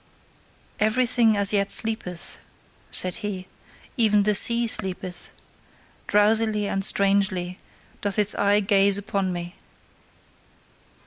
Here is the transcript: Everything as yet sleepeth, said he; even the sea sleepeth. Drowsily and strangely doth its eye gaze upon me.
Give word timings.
Everything 0.79 1.37
as 1.37 1.53
yet 1.53 1.71
sleepeth, 1.71 2.39
said 2.89 3.17
he; 3.17 3.45
even 3.97 4.23
the 4.23 4.33
sea 4.33 4.65
sleepeth. 4.65 5.29
Drowsily 6.07 6.65
and 6.67 6.83
strangely 6.83 7.59
doth 8.01 8.17
its 8.17 8.33
eye 8.33 8.61
gaze 8.61 8.97
upon 8.97 9.31
me. 9.31 9.53